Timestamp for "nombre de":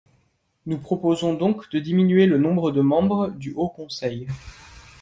2.39-2.81